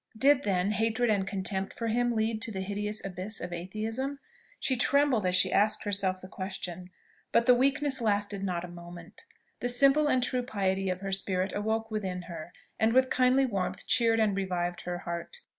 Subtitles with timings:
[0.17, 4.17] Did, then, hatred and contempt for him lead to the hideous abyss of Atheism?
[4.59, 6.89] She trembled as she asked herself the question;
[7.31, 9.25] but the weakness lasted not a moment:
[9.59, 13.85] the simple and true piety of her spirit awoke within her, and with kindly warmth
[13.85, 15.41] cheered and revived her heart.